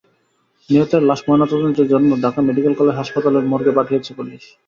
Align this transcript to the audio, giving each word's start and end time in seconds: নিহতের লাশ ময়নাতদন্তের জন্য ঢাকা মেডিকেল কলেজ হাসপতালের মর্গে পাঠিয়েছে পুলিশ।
নিহতের 0.69 1.01
লাশ 1.09 1.19
ময়নাতদন্তের 1.27 1.87
জন্য 1.93 2.09
ঢাকা 2.23 2.39
মেডিকেল 2.47 2.73
কলেজ 2.75 2.95
হাসপতালের 2.97 3.49
মর্গে 3.51 3.71
পাঠিয়েছে 3.77 4.11
পুলিশ। 4.17 4.43